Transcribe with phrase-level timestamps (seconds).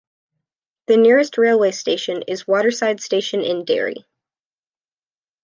[0.87, 4.03] The nearest railway station is Waterside Station in Derry.